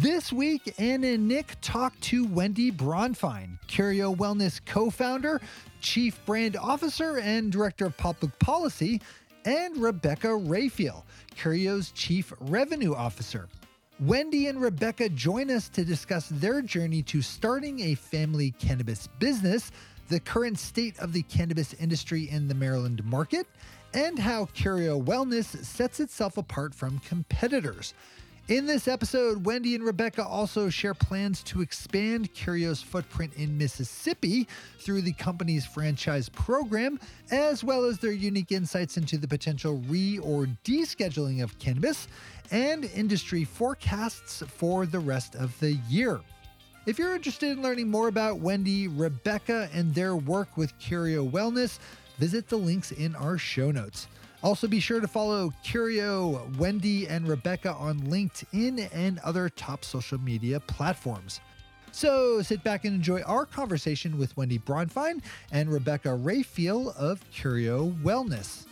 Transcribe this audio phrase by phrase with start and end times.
[0.00, 5.42] This week, Anne and Nick talk to Wendy Bronfein, Curio Wellness co founder,
[5.82, 9.02] chief brand officer, and director of public policy,
[9.44, 11.04] and Rebecca Raphael,
[11.36, 13.46] Curio's chief revenue officer.
[14.00, 19.70] Wendy and Rebecca join us to discuss their journey to starting a family cannabis business,
[20.08, 23.46] the current state of the cannabis industry in the Maryland market,
[23.92, 27.92] and how Curio Wellness sets itself apart from competitors.
[28.48, 34.48] In this episode, Wendy and Rebecca also share plans to expand Curio's footprint in Mississippi
[34.80, 36.98] through the company's franchise program,
[37.30, 42.08] as well as their unique insights into the potential re or descheduling of cannabis
[42.50, 46.20] and industry forecasts for the rest of the year.
[46.86, 51.78] If you're interested in learning more about Wendy, Rebecca, and their work with Curio Wellness,
[52.18, 54.08] visit the links in our show notes.
[54.42, 60.18] Also, be sure to follow Curio, Wendy, and Rebecca on LinkedIn and other top social
[60.18, 61.40] media platforms.
[61.92, 65.20] So sit back and enjoy our conversation with Wendy Bronfein
[65.52, 68.66] and Rebecca Raphael of Curio Wellness.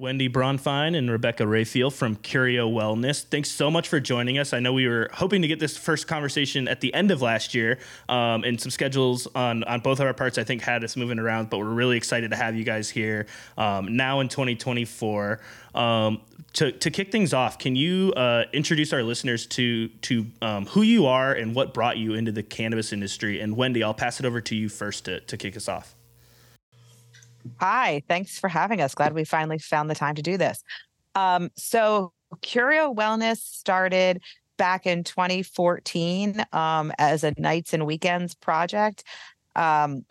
[0.00, 3.22] Wendy Bronfein and Rebecca Raphael from Curio Wellness.
[3.22, 4.54] Thanks so much for joining us.
[4.54, 7.54] I know we were hoping to get this first conversation at the end of last
[7.54, 10.96] year, um, and some schedules on on both of our parts I think had us
[10.96, 11.50] moving around.
[11.50, 13.26] But we're really excited to have you guys here
[13.58, 15.38] um, now in 2024.
[15.74, 16.22] Um,
[16.54, 20.80] to, to kick things off, can you uh, introduce our listeners to to um, who
[20.80, 23.38] you are and what brought you into the cannabis industry?
[23.38, 25.94] And Wendy, I'll pass it over to you first to, to kick us off.
[27.58, 28.94] Hi, thanks for having us.
[28.94, 30.62] Glad we finally found the time to do this.
[31.14, 32.12] Um, so,
[32.42, 34.22] Curio Wellness started
[34.56, 39.04] back in 2014 um, as a nights and weekends project.
[39.56, 40.04] Um,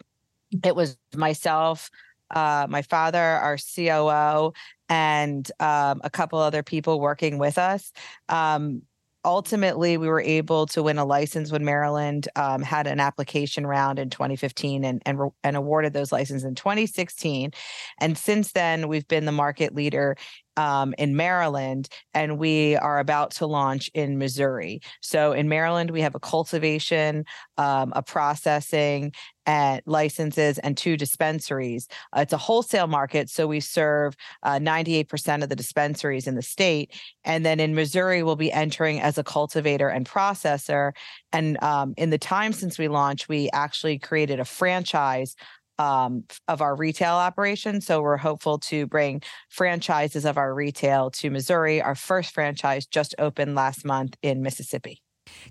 [0.63, 1.89] it was myself,
[2.31, 4.53] uh, my father, our COO,
[4.89, 7.91] and um, a couple other people working with us.
[8.28, 8.81] Um,
[9.29, 14.00] ultimately we were able to win a license when Maryland um, had an application round
[14.00, 17.51] in 2015 and and, and awarded those licenses in 2016
[18.00, 20.18] and since then we've been the market leader
[20.59, 24.81] um, in Maryland, and we are about to launch in Missouri.
[24.99, 27.23] So in Maryland, we have a cultivation,
[27.57, 29.13] um, a processing,
[29.45, 31.87] and licenses, and two dispensaries.
[32.15, 36.41] Uh, it's a wholesale market, so we serve uh, 98% of the dispensaries in the
[36.41, 36.93] state.
[37.23, 40.91] And then in Missouri, we'll be entering as a cultivator and processor.
[41.31, 45.37] And um, in the time since we launched, we actually created a franchise
[45.79, 47.81] um, of our retail operation.
[47.81, 51.81] So we're hopeful to bring franchises of our retail to Missouri.
[51.81, 55.01] Our first franchise just opened last month in Mississippi.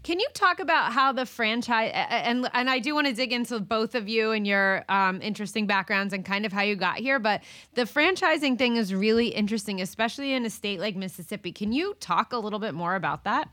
[0.03, 3.61] Can you talk about how the franchise and and I do want to dig into
[3.61, 7.21] both of you and your um, interesting backgrounds and kind of how you got here,
[7.21, 7.43] but
[7.75, 11.53] the franchising thing is really interesting, especially in a state like Mississippi.
[11.53, 13.49] Can you talk a little bit more about that?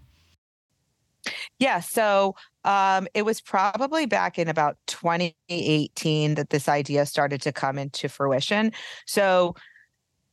[1.59, 2.35] Yeah, so
[2.65, 8.09] um, it was probably back in about 2018 that this idea started to come into
[8.09, 8.73] fruition.
[9.05, 9.55] So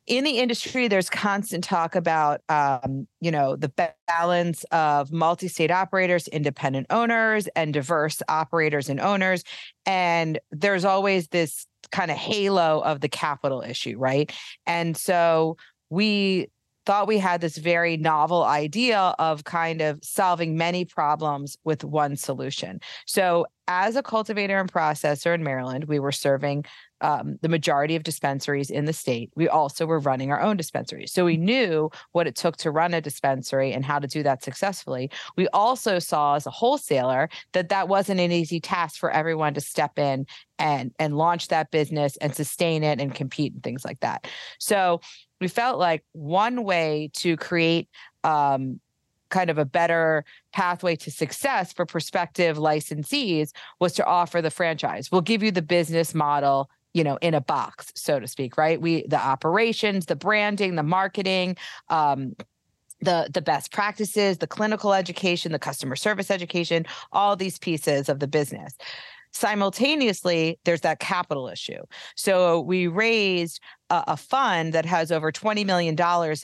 [0.07, 3.73] in the industry, there's constant talk about, um, you know, the
[4.09, 9.45] balance of multi-state operators, independent owners, and diverse operators and owners.
[9.87, 14.33] And there's always this kind of halo of the capital issue, right?
[14.67, 15.57] And so
[15.89, 16.49] we
[16.87, 22.17] thought we had this very novel idea of kind of solving many problems with one
[22.17, 22.81] solution.
[23.07, 26.65] So, as a cultivator and processor in Maryland, we were serving
[27.03, 29.31] um, the majority of dispensaries in the state.
[29.35, 31.13] We also were running our own dispensaries.
[31.13, 34.43] So we knew what it took to run a dispensary and how to do that
[34.43, 35.11] successfully.
[35.37, 39.61] We also saw as a wholesaler that that wasn't an easy task for everyone to
[39.61, 40.27] step in
[40.59, 44.29] and and launch that business and sustain it and compete and things like that.
[44.59, 45.01] So
[45.43, 47.89] we felt like one way to create
[48.25, 48.81] um,
[49.33, 53.51] kind of a better pathway to success for prospective licensees
[53.81, 55.11] was to offer the franchise.
[55.11, 58.81] We'll give you the business model you know in a box so to speak right?
[58.81, 61.57] We the operations the branding the marketing
[61.89, 62.37] um,
[63.01, 68.21] the the best practices the clinical education the customer service education all these pieces of
[68.21, 68.75] the business.
[69.33, 71.83] Simultaneously there's that capital issue.
[72.15, 73.61] So we raised
[73.93, 75.95] a, a fund that has over $20 million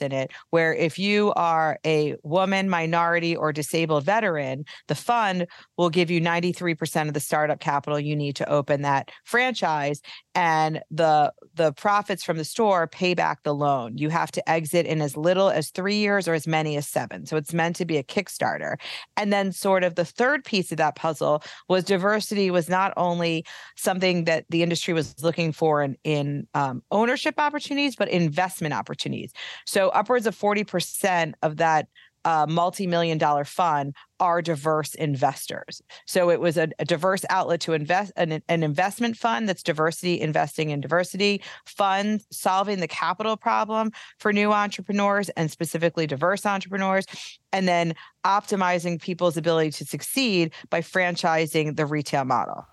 [0.01, 5.89] in it, where if you are a woman, minority, or disabled veteran, the fund will
[5.89, 10.01] give you 93% of the startup capital you need to open that franchise
[10.35, 13.97] and the the profits from the store pay back the loan.
[13.97, 17.25] You have to exit in as little as 3 years or as many as 7.
[17.25, 18.75] So it's meant to be a kickstarter.
[19.17, 23.43] And then sort of the third piece of that puzzle was diversity was not only
[23.75, 29.31] something that the industry was looking for in in um, ownership opportunities but investment opportunities.
[29.65, 31.87] So upwards of 40% of that
[32.25, 35.81] uh, multi-million dollar fund are diverse investors.
[36.05, 40.19] So it was a, a diverse outlet to invest an, an, investment fund that's diversity
[40.19, 47.05] investing in diversity, funds solving the capital problem for new entrepreneurs and specifically diverse entrepreneurs,
[47.53, 47.93] and then
[48.25, 52.67] optimizing people's ability to succeed by franchising the retail model.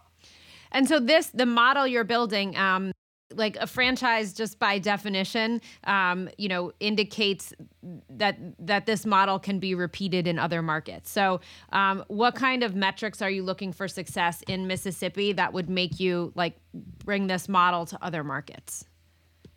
[0.72, 2.92] And so this the model you're building um
[3.34, 7.52] like a franchise just by definition um, you know indicates
[8.10, 11.10] that that this model can be repeated in other markets.
[11.10, 11.40] So
[11.72, 16.00] um, what kind of metrics are you looking for success in mississippi that would make
[16.00, 16.56] you like
[17.04, 18.84] bring this model to other markets?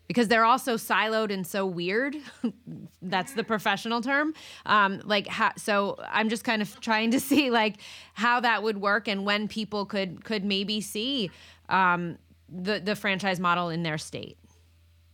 [0.08, 2.16] Because they're all so siloed and so weird.
[3.02, 4.34] That's the professional term.
[4.66, 7.78] Um, like how, so i'm just kind of trying to see like
[8.14, 11.30] how that would work and when people could could maybe see
[11.70, 12.18] um,
[12.52, 14.38] the the franchise model in their state?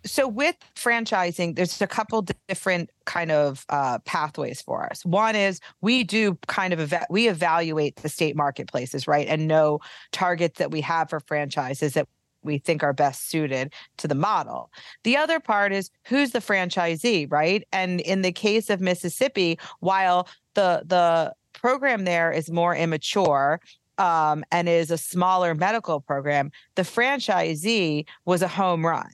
[0.05, 5.03] So with franchising, there's a couple different kind of uh, pathways for us.
[5.03, 9.79] One is we do kind of we evaluate the state marketplaces, right, and know
[10.11, 12.07] targets that we have for franchises that
[12.43, 14.71] we think are best suited to the model.
[15.03, 17.67] The other part is who's the franchisee, right?
[17.73, 23.59] And in the case of Mississippi, while the the program there is more immature
[23.97, 29.09] um, and is a smaller medical program, the franchisee was a home run.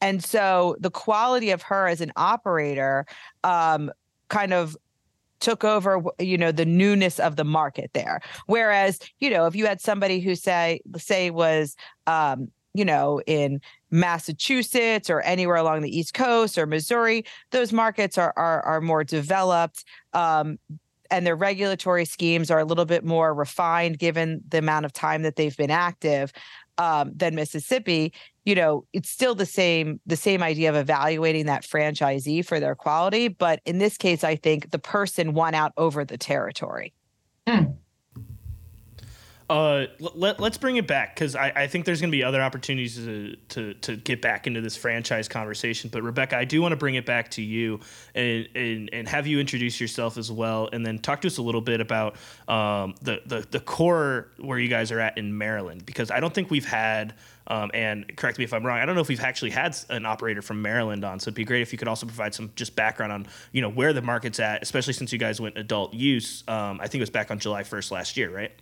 [0.00, 3.06] And so the quality of her as an operator
[3.44, 3.90] um,
[4.28, 4.76] kind of
[5.42, 9.66] took over you know the newness of the market there whereas you know if you
[9.66, 11.74] had somebody who say say was
[12.06, 18.16] um, you know in massachusetts or anywhere along the east coast or missouri those markets
[18.16, 20.60] are are, are more developed um,
[21.12, 25.22] and their regulatory schemes are a little bit more refined given the amount of time
[25.22, 26.32] that they've been active
[26.78, 28.14] um, than Mississippi,
[28.44, 32.74] you know, it's still the same the same idea of evaluating that franchisee for their
[32.74, 36.94] quality, but in this case, I think the person won out over the territory.
[37.46, 37.76] Mm.
[39.52, 42.40] Uh, let, us bring it back because I, I, think there's going to be other
[42.40, 45.90] opportunities to, to, to get back into this franchise conversation.
[45.92, 47.80] But Rebecca, I do want to bring it back to you
[48.14, 51.42] and, and, and have you introduce yourself as well, and then talk to us a
[51.42, 52.16] little bit about
[52.48, 56.32] um, the, the the core where you guys are at in Maryland because I don't
[56.32, 57.12] think we've had.
[57.48, 58.78] Um, and correct me if I'm wrong.
[58.78, 61.44] I don't know if we've actually had an operator from Maryland on, so it'd be
[61.44, 64.40] great if you could also provide some just background on you know where the market's
[64.40, 66.44] at, especially since you guys went adult use.
[66.48, 68.52] Um, I think it was back on July 1st last year, right?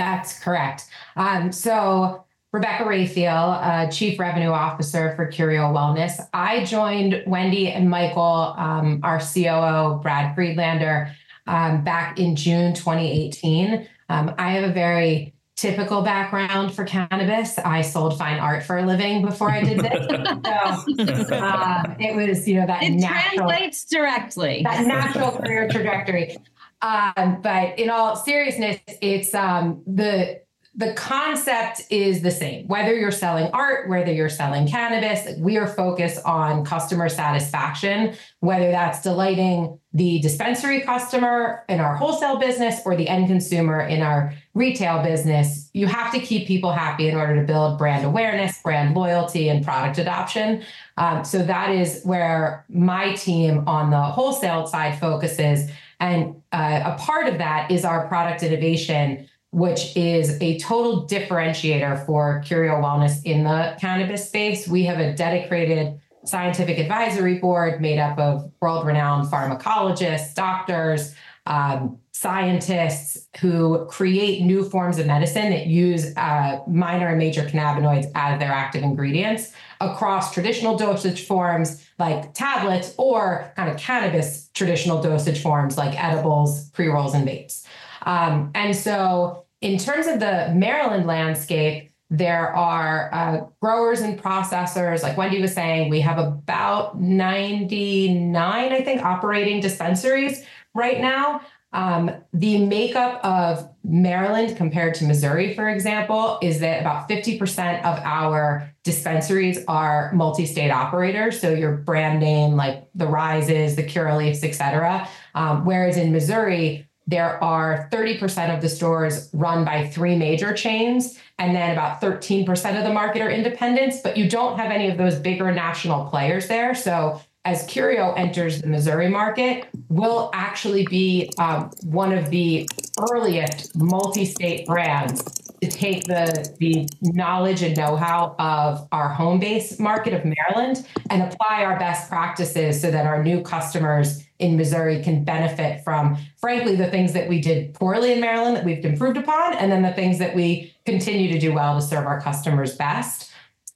[0.00, 0.86] That's correct.
[1.14, 2.24] Um, so
[2.54, 6.26] Rebecca Raphael, uh, Chief Revenue Officer for Curio Wellness.
[6.32, 11.14] I joined Wendy and Michael, um, our COO, Brad Friedlander,
[11.46, 13.86] um, back in June 2018.
[14.08, 17.58] Um, I have a very typical background for cannabis.
[17.58, 21.28] I sold fine art for a living before I did this.
[21.28, 24.62] so um, it was, you know, that it natural, translates directly.
[24.64, 26.38] That natural career trajectory.
[26.82, 30.40] Um, but in all seriousness, it's um, the
[30.76, 32.68] the concept is the same.
[32.68, 38.70] Whether you're selling art, whether you're selling cannabis, we are focused on customer satisfaction, whether
[38.70, 44.32] that's delighting the dispensary customer in our wholesale business or the end consumer in our
[44.54, 45.68] retail business.
[45.74, 49.64] You have to keep people happy in order to build brand awareness, brand loyalty, and
[49.64, 50.62] product adoption.
[50.96, 55.68] Um, so that is where my team on the wholesale side focuses.
[56.00, 62.04] And uh, a part of that is our product innovation, which is a total differentiator
[62.06, 64.66] for Curio Wellness in the cannabis space.
[64.66, 71.14] We have a dedicated scientific advisory board made up of world renowned pharmacologists, doctors,
[71.46, 78.10] um, scientists who create new forms of medicine that use uh, minor and major cannabinoids
[78.14, 85.00] as their active ingredients across traditional dosage forms like tablets or kind of cannabis traditional
[85.00, 87.64] dosage forms like edibles, pre rolls, and vapes.
[88.02, 95.02] Um, and so, in terms of the Maryland landscape, there are uh, growers and processors.
[95.02, 101.42] Like Wendy was saying, we have about 99, I think, operating dispensaries right now.
[101.72, 107.98] Um, the makeup of Maryland compared to Missouri, for example, is that about 50% of
[108.00, 111.40] our dispensaries are multi-state operators.
[111.40, 115.08] So your brand name like the Rises, the Curaleafs, et cetera.
[115.34, 121.18] Um, whereas in Missouri, there are 30% of the stores run by three major chains,
[121.38, 124.96] and then about 13% of the market are independents, but you don't have any of
[124.96, 126.74] those bigger national players there.
[126.74, 132.68] So as Curio enters the Missouri market, will actually be um, one of the
[133.10, 135.22] earliest multi-state brands
[135.62, 141.22] to take the the knowledge and know-how of our home base market of Maryland and
[141.22, 146.76] apply our best practices so that our new customers in Missouri can benefit from, frankly,
[146.76, 149.92] the things that we did poorly in Maryland that we've improved upon, and then the
[149.92, 153.29] things that we continue to do well to serve our customers best.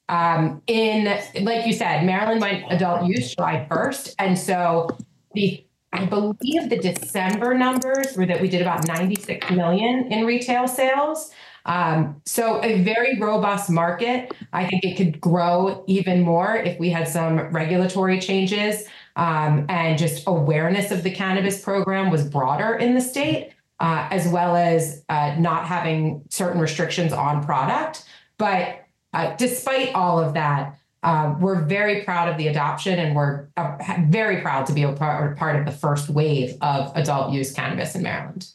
[0.09, 1.05] Um, in
[1.43, 4.15] like you said, Maryland went adult use July 1st.
[4.19, 4.89] And so
[5.35, 10.67] the I believe the December numbers were that we did about 96 million in retail
[10.67, 11.31] sales.
[11.67, 14.33] Um, so a very robust market.
[14.53, 18.85] I think it could grow even more if we had some regulatory changes
[19.17, 24.29] um, and just awareness of the cannabis program was broader in the state, uh, as
[24.29, 28.05] well as uh, not having certain restrictions on product.
[28.37, 28.84] But
[29.15, 33.77] uh, despite all of that, uh, we're very proud of the adoption and we're uh,
[34.09, 37.95] very proud to be a part, part of the first wave of adult use cannabis
[37.95, 38.49] in Maryland.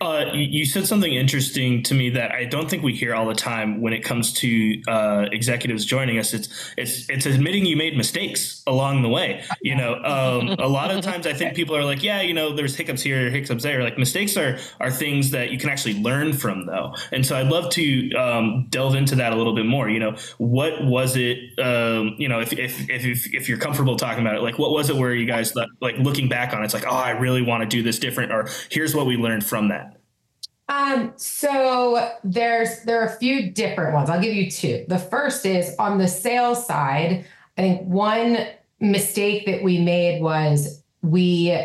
[0.00, 3.34] Uh, you said something interesting to me that I don't think we hear all the
[3.34, 6.32] time when it comes to uh, executives joining us.
[6.34, 9.42] It's it's it's admitting you made mistakes along the way.
[9.60, 12.54] You know, um, a lot of times I think people are like, yeah, you know,
[12.54, 13.82] there's hiccups here, hiccups there.
[13.82, 16.94] Like mistakes are are things that you can actually learn from, though.
[17.10, 19.88] And so I'd love to um, delve into that a little bit more.
[19.88, 21.58] You know, what was it?
[21.58, 24.90] Um, you know, if, if if if you're comfortable talking about it, like what was
[24.90, 27.62] it where you guys like looking back on it, it's like, oh, I really want
[27.62, 29.87] to do this different, or here's what we learned from that.
[30.68, 34.10] Um, so there's there are a few different ones.
[34.10, 34.84] I'll give you two.
[34.88, 37.26] The first is on the sales side.
[37.56, 38.46] I think one
[38.80, 41.56] mistake that we made was we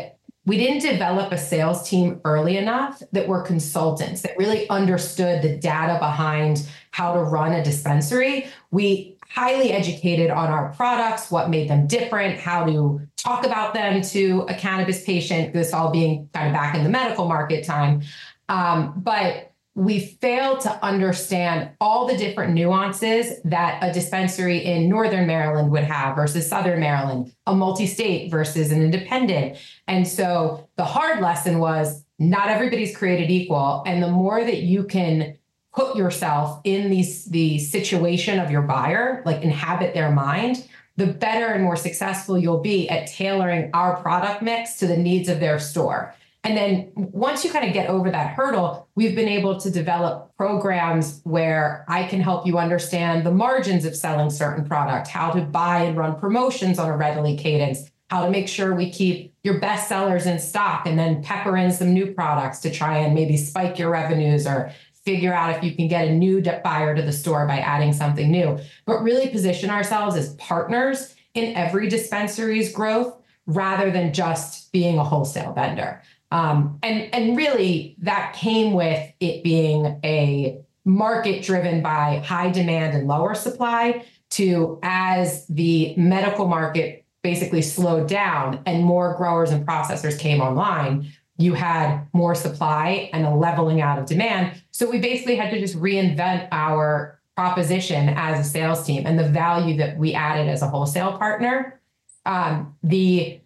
[0.46, 5.56] we didn't develop a sales team early enough that were consultants that really understood the
[5.56, 8.46] data behind how to run a dispensary.
[8.70, 14.02] We highly educated on our products, what made them different, how to talk about them
[14.02, 18.02] to a cannabis patient, this all being kind of back in the medical market time.
[18.48, 25.26] Um, but we failed to understand all the different nuances that a dispensary in Northern
[25.26, 29.58] Maryland would have versus Southern Maryland, a multi state versus an independent.
[29.88, 33.82] And so the hard lesson was not everybody's created equal.
[33.84, 35.36] And the more that you can
[35.74, 41.46] put yourself in these, the situation of your buyer, like inhabit their mind, the better
[41.46, 45.58] and more successful you'll be at tailoring our product mix to the needs of their
[45.58, 46.14] store.
[46.44, 50.36] And then once you kind of get over that hurdle, we've been able to develop
[50.36, 55.40] programs where I can help you understand the margins of selling certain product, how to
[55.40, 59.58] buy and run promotions on a readily cadence, how to make sure we keep your
[59.58, 63.38] best sellers in stock and then pepper in some new products to try and maybe
[63.38, 64.70] spike your revenues or
[65.04, 68.30] figure out if you can get a new buyer to the store by adding something
[68.30, 68.58] new.
[68.84, 75.04] But really position ourselves as partners in every dispensary's growth rather than just being a
[75.04, 76.02] wholesale vendor.
[76.34, 82.96] Um, and and really that came with it being a market driven by high demand
[82.96, 89.64] and lower supply to as the medical market basically slowed down and more growers and
[89.64, 94.62] processors came online you had more supply and a leveling out of demand.
[94.70, 99.28] So we basically had to just reinvent our proposition as a sales team and the
[99.28, 101.80] value that we added as a wholesale partner.
[102.24, 103.40] Um, the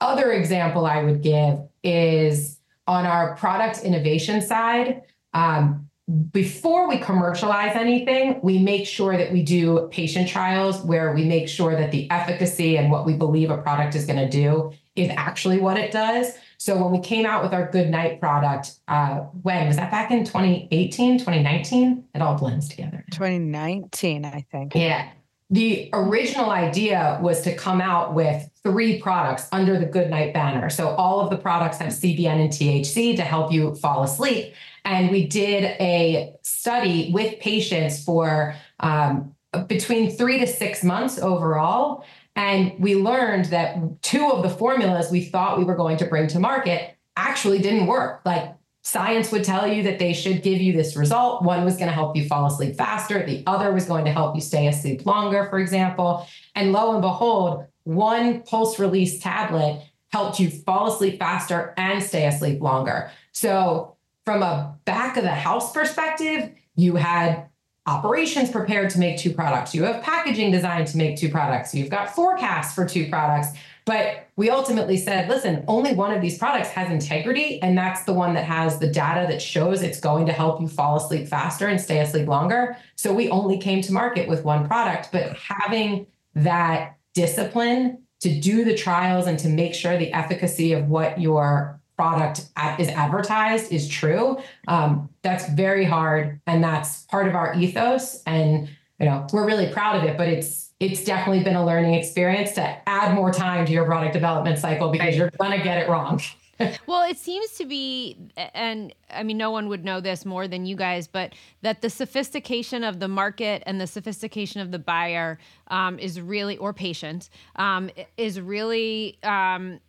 [0.00, 5.02] other example i would give is on our product innovation side.
[5.32, 5.88] Um,
[6.32, 11.48] before we commercialize anything, we make sure that we do patient trials where we make
[11.48, 15.10] sure that the efficacy and what we believe a product is going to do is
[15.16, 16.34] actually what it does.
[16.58, 20.10] So when we came out with our Good Night product, uh, when was that back
[20.10, 22.04] in 2018, 2019?
[22.14, 23.04] It all blends together.
[23.10, 24.74] 2019, I think.
[24.74, 25.08] Yeah.
[25.50, 30.70] The original idea was to come out with three products under the Good Night banner.
[30.70, 34.54] So all of the products have CBN and THC to help you fall asleep.
[34.84, 39.34] And we did a study with patients for um,
[39.68, 42.04] between three to six months overall.
[42.36, 46.26] And we learned that two of the formulas we thought we were going to bring
[46.28, 48.22] to market actually didn't work.
[48.24, 48.53] Like
[48.84, 51.42] science would tell you that they should give you this result.
[51.42, 54.34] One was going to help you fall asleep faster, the other was going to help
[54.34, 56.26] you stay asleep longer, for example.
[56.54, 62.26] And lo and behold, one pulse release tablet helped you fall asleep faster and stay
[62.26, 63.10] asleep longer.
[63.32, 67.48] So, from a back of the house perspective, you had
[67.86, 69.74] operations prepared to make two products.
[69.74, 71.74] You have packaging designed to make two products.
[71.74, 73.48] You've got forecasts for two products.
[73.86, 78.14] But we ultimately said, listen, only one of these products has integrity, and that's the
[78.14, 81.68] one that has the data that shows it's going to help you fall asleep faster
[81.68, 82.76] and stay asleep longer.
[82.96, 85.10] So we only came to market with one product.
[85.12, 90.88] But having that discipline to do the trials and to make sure the efficacy of
[90.88, 92.48] what your product
[92.78, 94.36] is advertised is true
[94.66, 99.72] um, that's very hard and that's part of our ethos and you know we're really
[99.72, 103.64] proud of it but it's it's definitely been a learning experience to add more time
[103.66, 106.20] to your product development cycle because you're going to get it wrong.
[106.86, 110.66] well, it seems to be, and I mean, no one would know this more than
[110.66, 115.38] you guys, but that the sophistication of the market and the sophistication of the buyer
[115.68, 119.80] um, is really, or patient, um, is really um,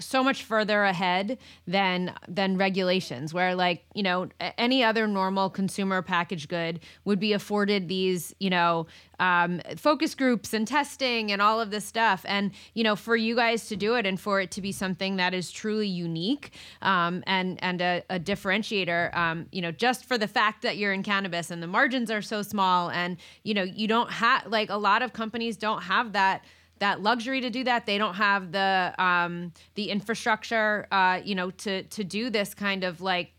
[0.00, 6.02] so much further ahead than than regulations where like you know any other normal consumer
[6.02, 8.86] package good would be afforded these you know
[9.20, 12.24] um, focus groups and testing and all of this stuff.
[12.26, 15.16] And you know for you guys to do it and for it to be something
[15.16, 20.18] that is truly unique um, and and a, a differentiator um, you know just for
[20.18, 23.62] the fact that you're in cannabis and the margins are so small and you know
[23.62, 26.44] you don't have like a lot of companies don't have that
[26.78, 27.86] that luxury to do that.
[27.86, 32.84] They don't have the um, the infrastructure, uh, you know, to to do this kind
[32.84, 33.32] of like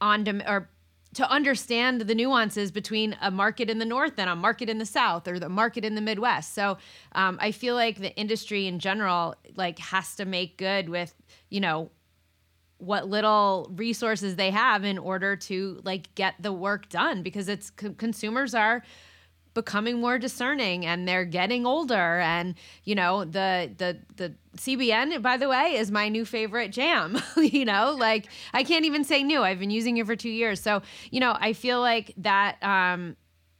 [0.00, 0.68] on dem- or
[1.14, 4.86] to understand the nuances between a market in the north and a market in the
[4.86, 6.76] south or the market in the midwest so
[7.12, 11.14] um, i feel like the industry in general like has to make good with
[11.50, 11.90] you know
[12.78, 17.70] what little resources they have in order to like get the work done because it's
[17.70, 18.82] consumers are
[19.54, 22.20] becoming more discerning and they're getting older.
[22.20, 27.18] And you know the the the CBN by the way is my new favorite jam
[27.36, 29.42] you know like I can't even say new.
[29.42, 30.60] I've been using it for 2 years.
[30.60, 33.16] So you know I feel like that um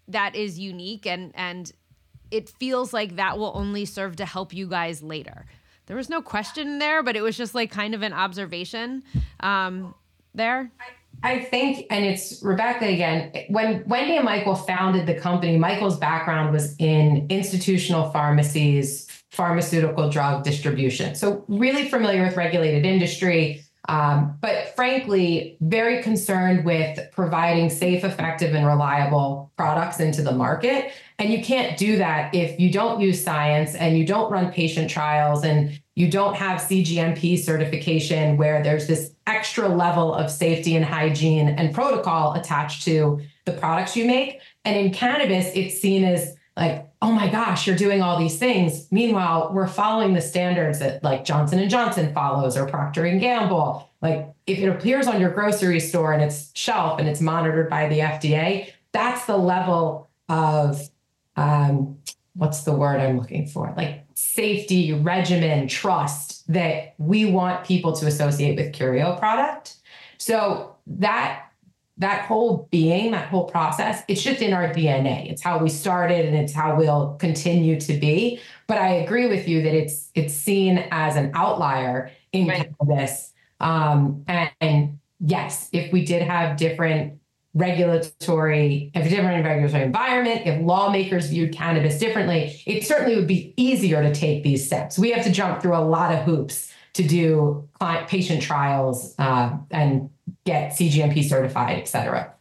[0.09, 1.73] that is unique and and
[2.31, 5.47] it feels like that will only serve to help you guys later.
[5.87, 9.03] There was no question there but it was just like kind of an observation
[9.41, 9.95] um
[10.35, 10.71] there.
[10.81, 10.85] I-
[11.25, 16.53] I think, and it's Rebecca again, when Wendy and Michael founded the company, Michael's background
[16.53, 21.15] was in institutional pharmacies, pharmaceutical drug distribution.
[21.15, 28.55] So, really familiar with regulated industry, um, but frankly, very concerned with providing safe, effective,
[28.55, 30.93] and reliable products into the market.
[31.19, 34.91] And you can't do that if you don't use science and you don't run patient
[34.91, 40.85] trials and you don't have CGMP certification where there's this extra level of safety and
[40.85, 44.41] hygiene and protocol attached to the products you make.
[44.65, 48.91] And in cannabis, it's seen as like, oh my gosh, you're doing all these things.
[48.91, 53.89] Meanwhile, we're following the standards that like Johnson and Johnson follows or Procter and Gamble.
[54.03, 57.89] Like if it appears on your grocery store and it's shelf and it's monitored by
[57.89, 60.81] the FDA, that's the level of
[61.37, 61.99] um,
[62.35, 63.73] what's the word I'm looking for?
[63.77, 69.77] Like safety, regimen, trust that we want people to associate with Curio product.
[70.19, 71.41] So that
[71.97, 75.31] that whole being, that whole process, it's just in our DNA.
[75.31, 78.41] It's how we started and it's how we'll continue to be.
[78.67, 82.73] But I agree with you that it's it's seen as an outlier in right.
[82.79, 83.33] cannabis.
[83.61, 87.21] Um, and, and yes, if we did have different
[87.55, 93.55] regulatory, if a different regulatory environment, if lawmakers viewed cannabis differently, it certainly would be
[93.57, 94.99] easier to take these steps.
[94.99, 99.57] We have to jump through a lot of hoops to do client patient trials uh,
[99.71, 100.11] and
[100.45, 102.33] get CGMP certified, et cetera.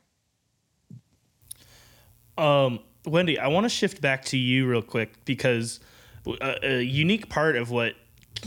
[2.37, 5.79] Um, Wendy, I want to shift back to you real quick because
[6.25, 7.93] a, a unique part of what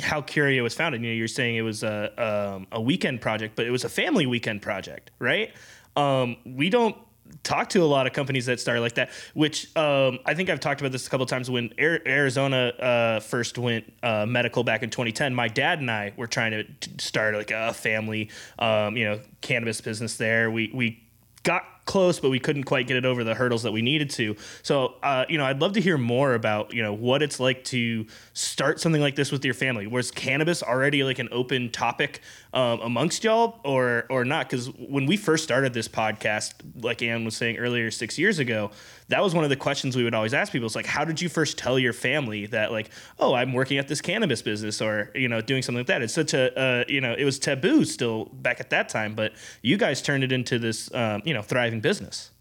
[0.01, 1.03] how Curio was founded.
[1.03, 3.89] You know, you're saying it was a um, a weekend project, but it was a
[3.89, 5.53] family weekend project, right?
[5.97, 6.97] Um, we don't
[7.43, 10.61] talk to a lot of companies that start like that, which um, I think I've
[10.61, 11.51] talked about this a couple times.
[11.51, 16.27] When Arizona uh, first went uh, medical back in 2010, my dad and I were
[16.27, 16.65] trying to
[16.99, 20.51] start like a family, um, you know, cannabis business there.
[20.51, 21.03] We we
[21.43, 24.37] got close, but we couldn't quite get it over the hurdles that we needed to.
[24.63, 27.63] So, uh, you know, I'd love to hear more about, you know, what it's like
[27.67, 29.87] to start something like this with your family.
[29.87, 32.21] Was cannabis already like an open topic
[32.53, 34.51] um, amongst y'all or, or not?
[34.51, 38.73] Because when we first started this podcast, like Anne was saying earlier, six years ago,
[39.09, 40.67] that was one of the questions we would always ask people.
[40.67, 43.89] It's like, how did you first tell your family that, like, oh, I'm working at
[43.89, 46.03] this cannabis business or, you know, doing something like that?
[46.03, 49.33] It's such a, uh, you know, it was taboo still back at that time, but
[49.63, 52.33] you guys turned it into this, um, you know, thriving business.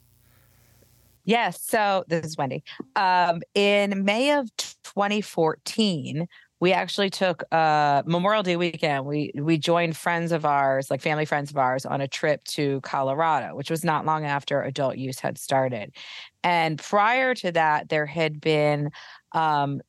[1.26, 1.60] Yes.
[1.62, 2.64] So this is Wendy.
[2.96, 6.28] Um, in May of 2014,
[6.62, 9.06] we actually took uh Memorial Day weekend.
[9.06, 12.80] We we joined friends of ours, like family friends of ours, on a trip to
[12.82, 15.94] Colorado, which was not long after adult use had started.
[16.44, 18.92] And prior to that, there had been
[19.34, 19.82] um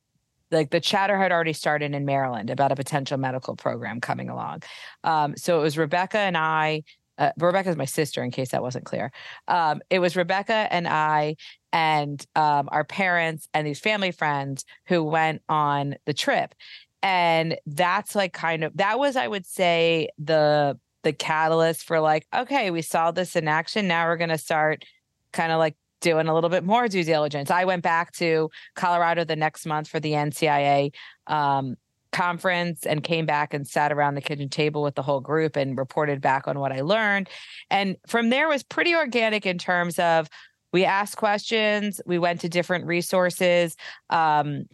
[0.50, 4.62] like the chatter had already started in Maryland about a potential medical program coming along.
[5.04, 6.82] Um, so it was Rebecca and I.
[7.18, 9.10] Uh, is my sister, in case that wasn't clear.
[9.48, 11.36] Um, it was Rebecca and I
[11.72, 16.54] and um, our parents and these family friends who went on the trip.
[17.02, 22.26] And that's like kind of that was i would say the the catalyst for like
[22.34, 23.86] okay we saw this in action.
[23.86, 24.84] Now we're going to start
[25.32, 27.50] kind of like doing a little bit more due diligence.
[27.50, 30.92] I went back to colorado the next month for the ncia
[31.26, 31.76] um,
[32.16, 35.76] conference and came back and sat around the kitchen table with the whole group and
[35.76, 37.28] reported back on what i learned.
[37.70, 40.26] And from there was pretty organic in terms of
[40.72, 43.76] we asked questions we went to different resources
[44.08, 44.64] um,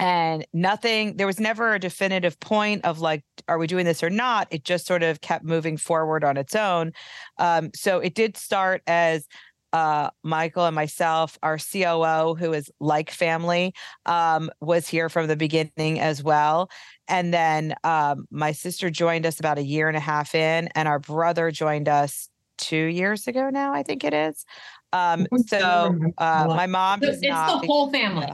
[0.00, 4.10] and nothing there was never a definitive point of like are we doing this or
[4.10, 4.48] not?
[4.50, 6.90] It just sort of kept moving forward on its own.
[7.38, 9.28] Um, so it did start as
[9.74, 13.74] uh, Michael and myself, our COO, who is like family,
[14.06, 16.70] um, was here from the beginning as well.
[17.08, 20.86] And then um, my sister joined us about a year and a half in, and
[20.86, 24.46] our brother joined us two years ago now, I think it is.
[24.92, 28.28] Um, so uh, my mom it's the whole family.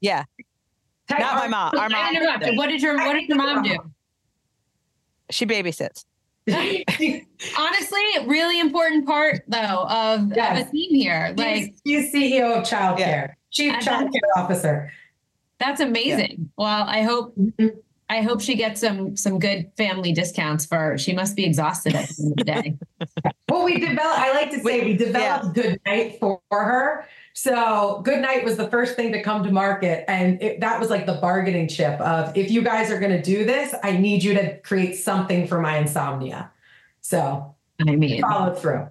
[0.00, 0.22] Yeah.
[1.10, 1.72] Not my mom.
[1.76, 2.14] Our mom.
[2.14, 2.56] interrupted.
[2.56, 3.76] What did your What did your mom do?
[5.32, 6.04] She babysits.
[7.58, 10.62] Honestly, really important part though of, yes.
[10.62, 11.34] of a team here.
[11.36, 13.34] Like she's, CEO of childcare, yeah.
[13.50, 14.92] chief child care officer.
[15.58, 16.36] That's amazing.
[16.38, 16.44] Yeah.
[16.56, 17.78] Well, I hope mm-hmm.
[18.10, 22.08] I hope she gets some some good family discounts for she must be exhausted at
[22.08, 22.78] the end of the day.
[23.48, 25.62] well, we develop I like to say we, we developed yeah.
[25.62, 27.06] good night for her.
[27.40, 30.04] So good night was the first thing to come to market.
[30.10, 33.44] And it, that was like the bargaining chip of if you guys are gonna do
[33.44, 36.50] this, I need you to create something for my insomnia.
[37.00, 38.88] So I mean follow through.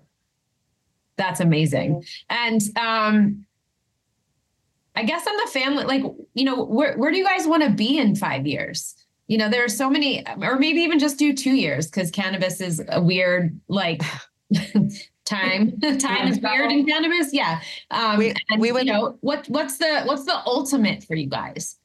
[1.18, 2.06] That's amazing.
[2.30, 3.46] And um
[4.96, 7.70] I guess on the family, like, you know, where, where do you guys want to
[7.70, 8.96] be in five years?
[9.28, 12.62] you know, there are so many, or maybe even just do two years because cannabis
[12.62, 14.02] is a weird, like,
[15.28, 15.80] time.
[16.00, 17.34] time is weird in cannabis.
[17.34, 17.62] Yeah.
[17.92, 21.28] Um, we, and, we would, you know, what, what's the, what's the ultimate for you
[21.28, 21.78] guys?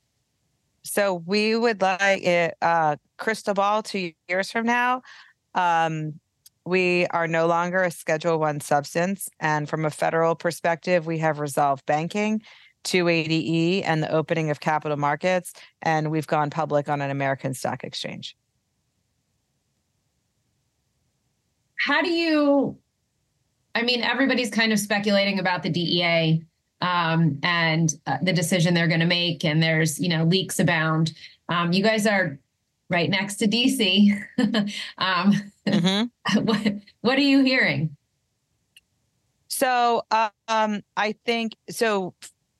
[0.84, 5.02] So we would like it, uh, crystal ball two years from now.
[5.54, 6.20] Um,
[6.64, 9.28] we are no longer a schedule one substance.
[9.40, 12.42] And from a federal perspective, we have resolved banking
[12.84, 15.52] 280E and the opening of capital markets,
[15.82, 18.36] and we've gone public on an American stock exchange.
[21.86, 22.78] How do you?
[23.74, 26.44] I mean, everybody's kind of speculating about the DEA
[26.80, 31.12] um, and uh, the decision they're going to make, and there's you know leaks abound.
[31.48, 32.38] Um, you guys are
[32.90, 34.12] right next to DC.
[34.98, 35.32] um,
[35.66, 36.38] mm-hmm.
[36.44, 37.96] what what are you hearing?
[39.48, 40.02] So
[40.48, 42.14] um, I think so.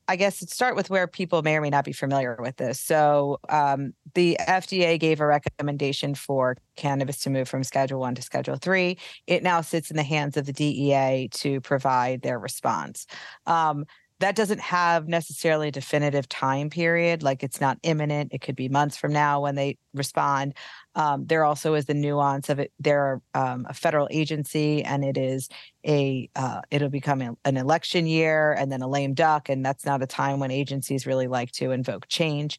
[0.09, 2.81] I guess start with where people may or may not be familiar with this.
[2.81, 8.23] So, um, the FDA gave a recommendation for cannabis to move from Schedule One to
[8.23, 8.99] Schedule Three.
[9.27, 13.07] It now sits in the hands of the DEA to provide their response.
[13.47, 13.87] Um,
[14.23, 18.69] that doesn't have necessarily a definitive time period like it's not imminent it could be
[18.69, 20.55] months from now when they respond
[20.95, 25.17] um, there also is the nuance of it they're um, a federal agency and it
[25.17, 25.49] is
[25.87, 29.85] a uh, it'll become a, an election year and then a lame duck and that's
[29.85, 32.59] not a time when agencies really like to invoke change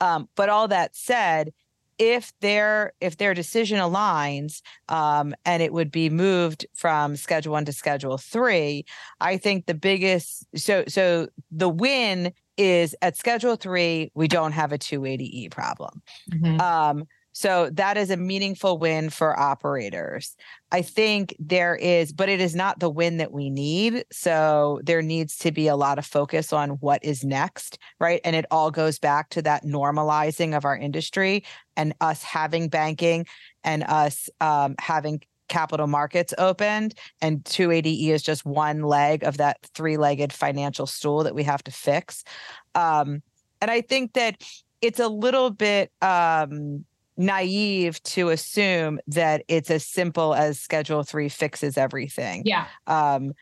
[0.00, 1.52] um, but all that said
[1.98, 7.64] if their if their decision aligns um, and it would be moved from schedule one
[7.64, 8.84] to schedule three
[9.20, 14.72] i think the biggest so so the win is at schedule three we don't have
[14.72, 16.60] a 280e problem mm-hmm.
[16.60, 17.04] um,
[17.38, 20.34] so that is a meaningful win for operators.
[20.72, 24.04] I think there is, but it is not the win that we need.
[24.10, 28.20] So there needs to be a lot of focus on what is next, right?
[28.24, 31.44] And it all goes back to that normalizing of our industry
[31.76, 33.24] and us having banking
[33.62, 39.58] and us um, having capital markets opened and 280e is just one leg of that
[39.76, 42.24] three-legged financial stool that we have to fix
[42.74, 43.22] um,
[43.62, 44.42] and i think that
[44.82, 46.84] it's a little bit um,
[47.18, 52.42] naive to assume that it's as simple as schedule 3 fixes everything.
[52.46, 52.66] Yeah.
[52.86, 53.32] Um,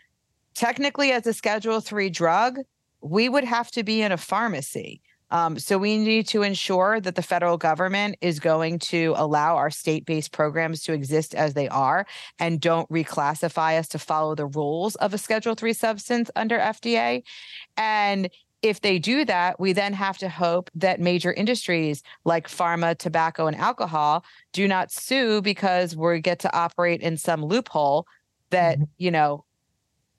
[0.54, 2.58] technically as a schedule 3 drug,
[3.02, 5.02] we would have to be in a pharmacy.
[5.30, 9.70] Um, so we need to ensure that the federal government is going to allow our
[9.70, 12.06] state-based programs to exist as they are
[12.38, 17.22] and don't reclassify us to follow the rules of a schedule 3 substance under FDA.
[17.76, 18.30] And
[18.68, 23.46] if they do that, we then have to hope that major industries like pharma, tobacco,
[23.46, 28.06] and alcohol do not sue because we get to operate in some loophole
[28.50, 28.84] that, mm-hmm.
[28.98, 29.44] you know,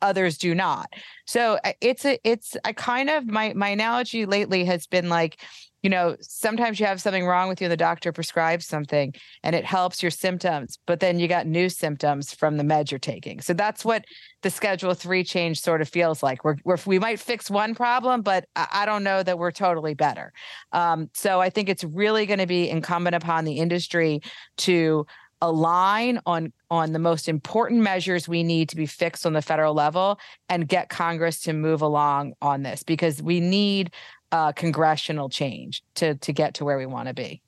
[0.01, 0.93] others do not.
[1.25, 5.41] So it's a it's I kind of my my analogy lately has been like
[5.83, 9.13] you know, sometimes you have something wrong with you and the doctor prescribes something
[9.43, 12.99] and it helps your symptoms, but then you got new symptoms from the meds you're
[12.99, 13.41] taking.
[13.41, 14.03] So that's what
[14.41, 16.43] the schedule three change sort of feels like.
[16.43, 20.33] We're, we're we might fix one problem, but I, don't know that we're totally better.
[20.71, 24.21] Um, so I think it's really going to be incumbent upon the industry
[24.57, 25.05] to
[25.41, 29.73] align on on the most important measures we need to be fixed on the federal
[29.73, 33.91] level and get Congress to move along on this because we need
[34.31, 37.41] uh, congressional change to to get to where we want to be.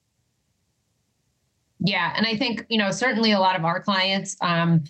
[1.80, 4.84] Yeah, and I think you know certainly a lot of our clients um,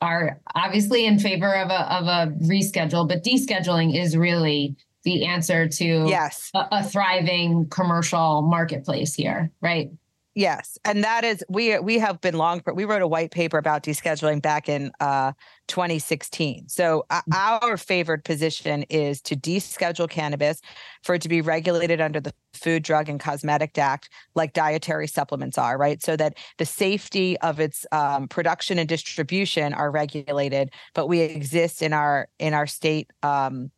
[0.00, 5.68] are obviously in favor of a of a reschedule, but descheduling is really the answer
[5.68, 9.90] to yes a, a thriving commercial marketplace here, right?
[10.36, 12.60] Yes, and that is we we have been long.
[12.74, 15.32] We wrote a white paper about descheduling back in uh,
[15.66, 16.68] 2016.
[16.68, 20.60] So uh, our favored position is to deschedule cannabis
[21.02, 25.56] for it to be regulated under the Food, Drug, and Cosmetic Act, like dietary supplements
[25.56, 26.02] are, right?
[26.02, 31.80] So that the safety of its um, production and distribution are regulated, but we exist
[31.80, 33.10] in our in our state.
[33.22, 33.70] Um,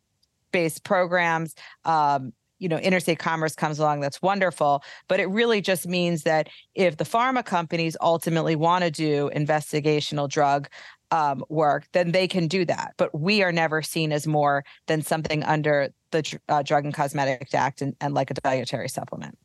[0.51, 1.53] based programs
[1.85, 6.49] um, you know interstate commerce comes along that's wonderful but it really just means that
[6.75, 10.67] if the pharma companies ultimately want to do investigational drug
[11.11, 15.01] um, work then they can do that but we are never seen as more than
[15.01, 19.37] something under the uh, drug and cosmetic act and, and like a dietary supplement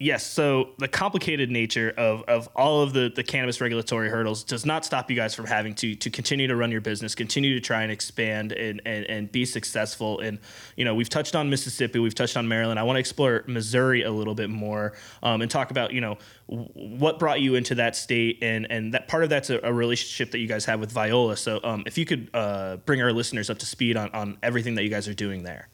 [0.00, 4.66] yes, so the complicated nature of, of all of the, the cannabis regulatory hurdles does
[4.66, 7.60] not stop you guys from having to to continue to run your business, continue to
[7.60, 10.18] try and expand and, and, and be successful.
[10.18, 10.38] And,
[10.76, 12.80] you know, we've touched on Mississippi, we've touched on Maryland.
[12.80, 16.18] I want to explore Missouri a little bit more um, and talk about, you know,
[16.46, 20.32] what brought you into that state and, and that part of that's a, a relationship
[20.32, 21.36] that you guys have with Viola.
[21.36, 24.74] So um, if you could uh, bring our listeners up to speed on, on everything
[24.76, 25.68] that you guys are doing there.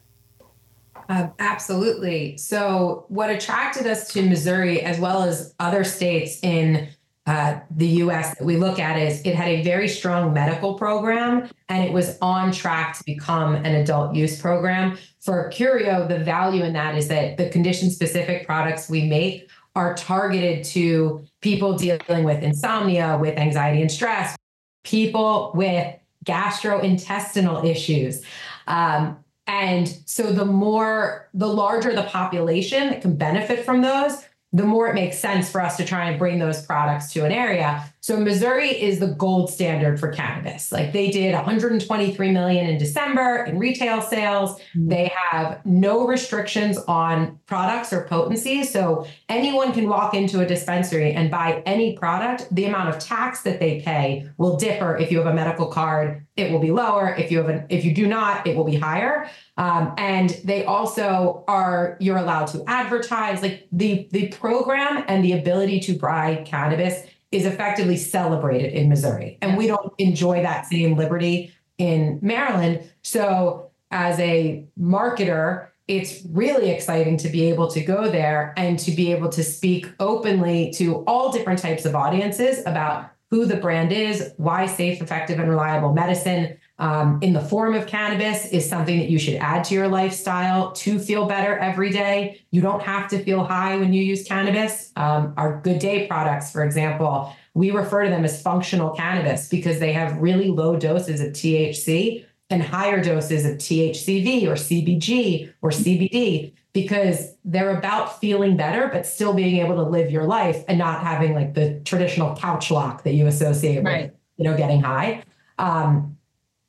[1.09, 2.37] Uh, absolutely.
[2.37, 6.89] So, what attracted us to Missouri, as well as other states in
[7.25, 11.49] uh, the US that we look at, is it had a very strong medical program
[11.69, 14.97] and it was on track to become an adult use program.
[15.19, 19.93] For Curio, the value in that is that the condition specific products we make are
[19.93, 24.35] targeted to people dealing with insomnia, with anxiety and stress,
[24.83, 28.23] people with gastrointestinal issues.
[28.67, 34.63] Um, and so the more, the larger the population that can benefit from those, the
[34.63, 37.83] more it makes sense for us to try and bring those products to an area.
[37.99, 40.71] So Missouri is the gold standard for cannabis.
[40.71, 44.57] Like they did 123 million in December in retail sales.
[44.57, 44.87] Mm-hmm.
[44.87, 48.63] They have no restrictions on products or potency.
[48.63, 52.47] So anyone can walk into a dispensary and buy any product.
[52.49, 56.25] The amount of tax that they pay will differ if you have a medical card,
[56.37, 57.13] it will be lower.
[57.15, 59.29] If you have an if you do not, it will be higher.
[59.57, 65.33] Um, and they also are you're allowed to advertise like the the program and the
[65.33, 70.95] ability to buy cannabis is effectively celebrated in Missouri and we don't enjoy that same
[70.95, 78.09] liberty in Maryland so as a marketer it's really exciting to be able to go
[78.09, 83.09] there and to be able to speak openly to all different types of audiences about
[83.29, 87.87] who the brand is, why safe, effective, and reliable medicine um, in the form of
[87.87, 92.41] cannabis is something that you should add to your lifestyle to feel better every day.
[92.51, 94.91] You don't have to feel high when you use cannabis.
[94.95, 99.79] Um, our Good Day products, for example, we refer to them as functional cannabis because
[99.79, 105.71] they have really low doses of THC and higher doses of THCV or CBG or
[105.71, 110.77] CBD because they're about feeling better, but still being able to live your life and
[110.77, 114.03] not having like the traditional couch lock that you associate right.
[114.03, 115.23] with, you know, getting high.
[115.57, 116.19] Um,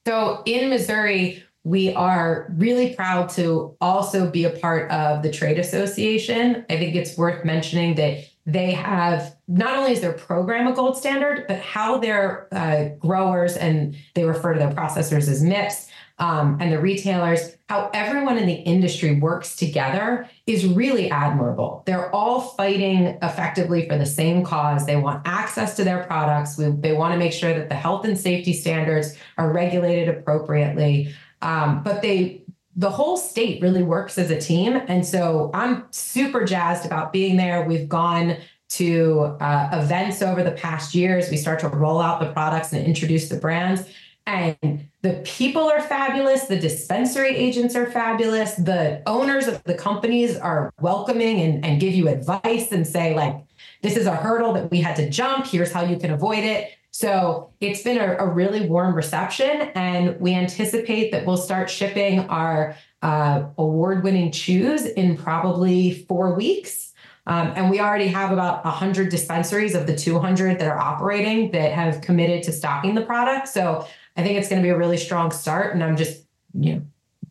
[0.07, 5.59] so in Missouri, we are really proud to also be a part of the trade
[5.59, 6.65] association.
[6.71, 10.97] I think it's worth mentioning that they have not only is their program a gold
[10.97, 15.88] standard, but how their uh, growers and they refer to their processors as MIPS
[16.19, 21.83] um, and the retailers, how everyone in the industry works together is really admirable.
[21.87, 24.85] They're all fighting effectively for the same cause.
[24.85, 26.59] They want access to their products.
[26.59, 31.15] We, they want to make sure that the health and safety standards are regulated appropriately.
[31.41, 32.43] Um, but they
[32.75, 34.81] the whole state really works as a team.
[34.87, 37.65] And so I'm super jazzed about being there.
[37.65, 38.37] We've gone
[38.69, 41.29] to uh, events over the past years.
[41.29, 43.83] We start to roll out the products and introduce the brands.
[44.29, 46.45] And the people are fabulous.
[46.45, 48.57] The dispensary agents are fabulous.
[48.57, 53.37] The owners of the companies are welcoming and, and give you advice and say, like,
[53.81, 55.47] this is a hurdle that we had to jump.
[55.47, 56.73] Here's how you can avoid it.
[56.91, 59.71] So it's been a, a really warm reception.
[59.75, 66.35] And we anticipate that we'll start shipping our uh, award winning chews in probably four
[66.35, 66.93] weeks.
[67.27, 71.73] Um, and we already have about 100 dispensaries of the 200 that are operating that
[71.73, 73.49] have committed to stocking the product.
[73.49, 73.87] So
[74.19, 75.73] I think it's going to be a really strong start.
[75.73, 76.83] And I'm just, you know,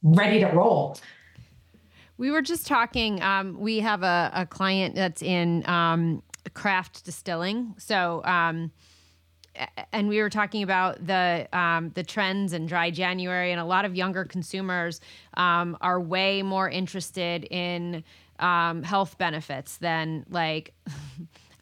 [0.02, 0.98] ready to roll.
[2.18, 3.22] We were just talking.
[3.22, 6.24] Um, we have a, a, client that's in um,
[6.54, 7.76] craft distilling.
[7.78, 8.72] So, um,
[9.92, 13.86] and we were talking about the um, the trends in dry January, and a lot
[13.86, 15.02] of younger consumers
[15.36, 18.04] um, are way more interested in
[18.40, 20.74] um, health benefits than like.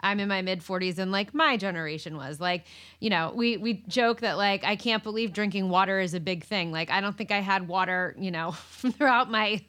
[0.06, 2.66] I'm in my mid 40s and like my generation was like,
[3.00, 6.44] you know, we we joke that like I can't believe drinking water is a big
[6.44, 6.72] thing.
[6.72, 9.66] Like I don't think I had water, you know, throughout my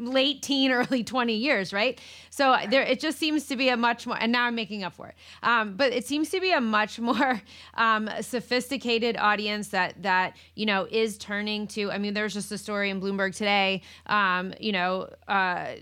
[0.00, 2.00] late teen, early 20 years, right?
[2.30, 4.94] So there, it just seems to be a much more, and now I'm making up
[4.94, 5.14] for it.
[5.42, 7.42] Um, but it seems to be a much more
[7.74, 11.90] um, sophisticated audience that that you know is turning to.
[11.90, 13.82] I mean, there's just a story in Bloomberg today.
[14.06, 15.74] Um, you know, uh,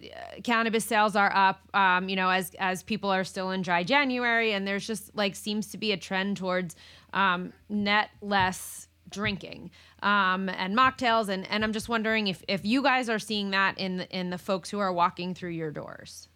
[0.42, 1.60] cannabis sales are up.
[1.74, 5.36] Um, you know, as as people are still in dry January, and there's just like
[5.36, 6.76] seems to be a trend towards
[7.12, 9.70] um, net less drinking
[10.02, 11.28] um, and mocktails.
[11.28, 14.38] And, and I'm just wondering if, if you guys are seeing that in in the
[14.38, 16.28] folks who are walking through your doors.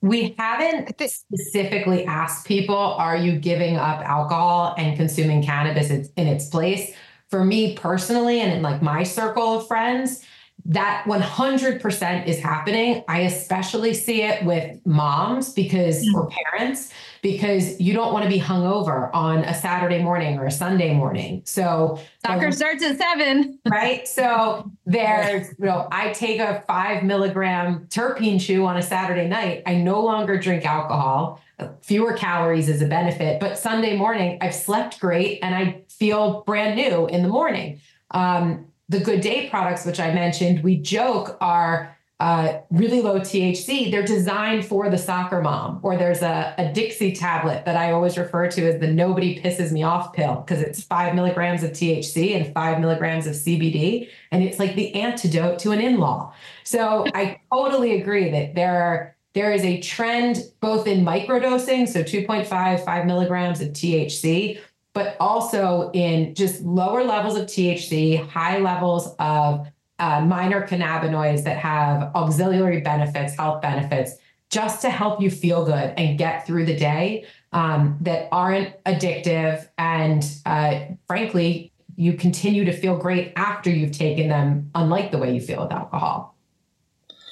[0.00, 6.48] We haven't specifically asked people, are you giving up alcohol and consuming cannabis in its
[6.48, 6.94] place?
[7.30, 10.24] For me personally, and in like my circle of friends,
[10.68, 13.02] that 100% is happening.
[13.08, 16.14] I especially see it with moms because, mm-hmm.
[16.14, 20.50] or parents, because you don't want to be hungover on a Saturday morning or a
[20.50, 21.40] Sunday morning.
[21.46, 23.58] So soccer starts at seven.
[23.68, 24.08] Right.
[24.08, 29.62] So there's, you know, I take a five milligram terpene chew on a Saturday night.
[29.66, 31.40] I no longer drink alcohol.
[31.82, 36.76] Fewer calories is a benefit, but Sunday morning I've slept great and I feel brand
[36.76, 37.80] new in the morning.
[38.10, 43.90] Um, the Good Day products, which I mentioned, we joke are uh, really low THC.
[43.90, 45.78] They're designed for the soccer mom.
[45.82, 49.70] Or there's a, a Dixie tablet that I always refer to as the nobody pisses
[49.70, 54.08] me off pill because it's five milligrams of THC and five milligrams of CBD.
[54.32, 56.32] And it's like the antidote to an in law.
[56.64, 59.14] So I totally agree that there are.
[59.34, 64.58] There is a trend both in microdosing, so 2.5, 5 milligrams of THC,
[64.98, 69.68] but also in just lower levels of THC, high levels of
[70.00, 74.16] uh, minor cannabinoids that have auxiliary benefits, health benefits,
[74.50, 79.68] just to help you feel good and get through the day um, that aren't addictive.
[79.78, 85.32] And uh, frankly, you continue to feel great after you've taken them, unlike the way
[85.32, 86.36] you feel with alcohol.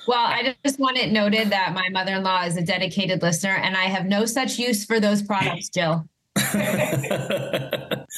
[0.06, 3.56] Well, I just want it noted that my mother in law is a dedicated listener,
[3.56, 6.08] and I have no such use for those products, Jill.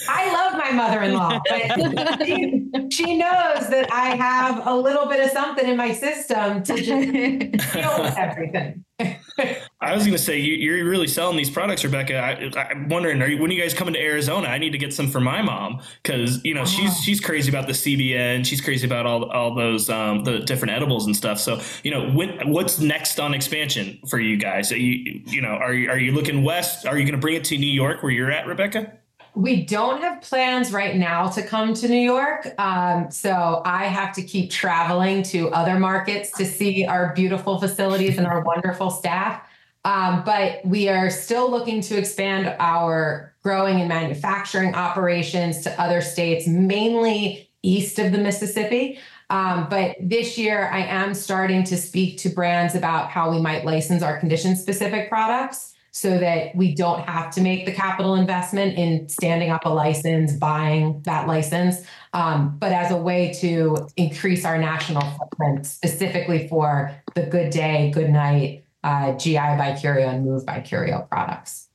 [0.08, 5.30] I love my mother-in-law, but she, she, knows that I have a little bit of
[5.30, 8.84] something in my system to just everything.
[9.80, 12.16] I was going to say you, are really selling these products, Rebecca.
[12.18, 14.48] I, am wondering, are you, when are you guys coming to Arizona?
[14.48, 16.66] I need to get some for my mom because you know oh.
[16.66, 18.44] she's she's crazy about the CBN.
[18.44, 21.38] She's crazy about all all those um, the different edibles and stuff.
[21.38, 24.72] So you know, when, what's next on expansion for you guys?
[24.72, 26.84] Are you you know are you, are you looking west?
[26.84, 28.98] Are you going to bring it to New York where you're at, Rebecca?
[29.36, 32.48] We don't have plans right now to come to New York.
[32.58, 38.18] Um, so I have to keep traveling to other markets to see our beautiful facilities
[38.18, 39.47] and our wonderful staff.
[39.88, 46.02] Um, but we are still looking to expand our growing and manufacturing operations to other
[46.02, 48.98] states, mainly east of the Mississippi.
[49.30, 53.64] Um, but this year, I am starting to speak to brands about how we might
[53.64, 58.76] license our condition specific products so that we don't have to make the capital investment
[58.76, 61.80] in standing up a license, buying that license,
[62.12, 67.90] um, but as a way to increase our national footprint specifically for the Good Day,
[67.90, 71.68] Good Night, uh, GI by Curio, and Move by Curio products.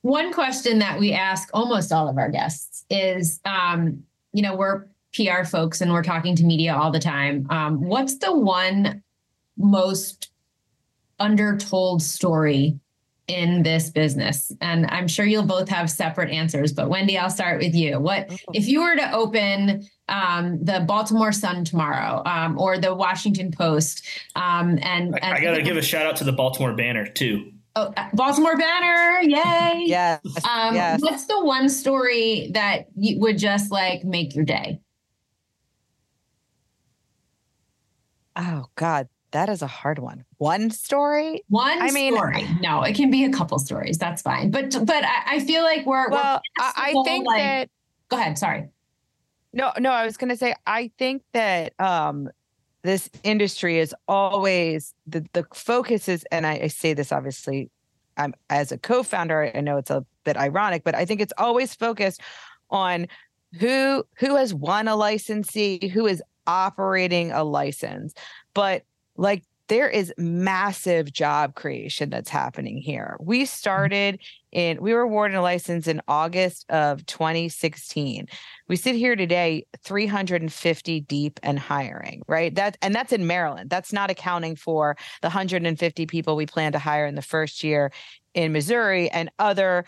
[0.00, 4.02] One question that we ask almost all of our guests is, um,
[4.32, 7.46] you know, we're PR folks and we're talking to media all the time.
[7.48, 9.04] Um, what's the one
[9.56, 10.30] most
[11.20, 12.80] undertold story
[13.28, 14.50] in this business?
[14.60, 18.00] And I'm sure you'll both have separate answers, but Wendy, I'll start with you.
[18.00, 23.52] What if you were to open um, the Baltimore Sun tomorrow um, or the Washington
[23.52, 24.06] Post?
[24.34, 27.06] Um, and, and I, I got to give a shout out to the Baltimore Banner
[27.06, 27.52] too.
[27.76, 29.84] Oh, uh, Baltimore Banner, yay!
[29.86, 30.20] Yes.
[30.44, 31.00] Um, yes.
[31.00, 34.80] What's the one story that you would just like make your day?
[38.34, 40.24] Oh God, that is a hard one.
[40.38, 41.44] One story?
[41.48, 42.46] One I mean- story.
[42.60, 43.98] No, it can be a couple stories.
[43.98, 44.50] That's fine.
[44.50, 47.70] But but I, I feel like we're, Well, we're I, I think like- that
[48.08, 48.38] Go ahead.
[48.38, 48.68] Sorry.
[49.52, 52.28] No, no, I was going to say I think that um
[52.82, 57.70] this industry is always the the focus is and I, I say this obviously
[58.16, 61.74] I'm as a co-founder I know it's a bit ironic but I think it's always
[61.74, 62.20] focused
[62.70, 63.06] on
[63.58, 68.14] who who has won a licensee, who is operating a license.
[68.54, 68.84] But
[69.18, 73.16] like there is massive job creation that's happening here.
[73.20, 73.46] We mm-hmm.
[73.46, 78.26] started in we were awarded a license in August of 2016
[78.66, 82.54] we sit here today 350 deep and hiring right?
[82.54, 83.68] That and that's in maryland.
[83.68, 87.92] That's not accounting for the 150 people we plan to hire in the first year
[88.32, 89.84] in missouri and other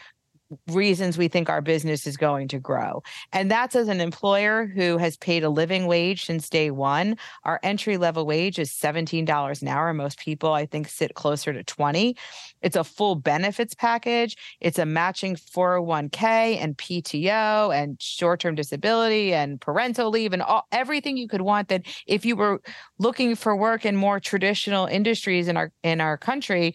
[0.69, 3.03] reasons we think our business is going to grow.
[3.33, 7.61] And that's as an employer who has paid a living wage since day one our
[7.63, 9.93] entry level wage is $17 an hour.
[9.95, 12.17] Most people i think sit closer to 20
[12.63, 14.37] it's a full benefits package.
[14.61, 21.17] It's a matching 401k and PTO and short-term disability and parental leave and all everything
[21.17, 22.61] you could want that if you were
[22.99, 26.75] looking for work in more traditional industries in our in our country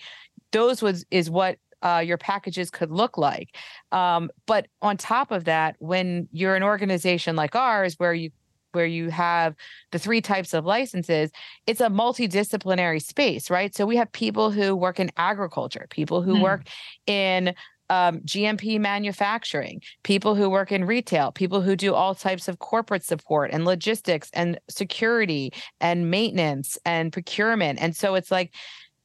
[0.51, 3.55] those was is what uh, your packages could look like
[3.91, 8.29] um, but on top of that when you're an organization like ours where you
[8.75, 9.55] where you have
[9.91, 11.31] the three types of licenses,
[11.65, 13.73] it's a multidisciplinary space, right?
[13.73, 16.41] So we have people who work in agriculture, people who Hmm.
[16.41, 16.67] work
[17.07, 17.55] in
[17.89, 23.03] um, GMP manufacturing, people who work in retail, people who do all types of corporate
[23.03, 27.79] support and logistics and security and maintenance and procurement.
[27.79, 28.53] And so it's like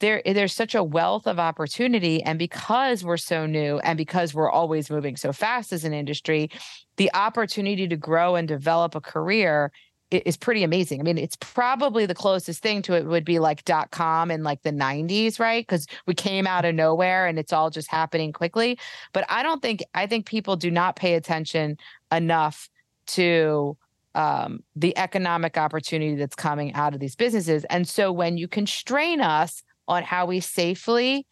[0.00, 4.50] there there's such a wealth of opportunity and because we're so new and because we're
[4.50, 6.50] always moving so fast as an industry
[6.96, 9.72] the opportunity to grow and develop a career
[10.10, 11.00] is pretty amazing.
[11.00, 14.42] I mean, it's probably the closest thing to it would be like dot com in
[14.42, 15.64] like the 90s, right?
[15.64, 18.78] Because we came out of nowhere and it's all just happening quickly.
[19.12, 21.78] But I don't think, I think people do not pay attention
[22.10, 22.68] enough
[23.08, 23.76] to
[24.14, 27.64] um, the economic opportunity that's coming out of these businesses.
[27.70, 31.26] And so when you constrain us on how we safely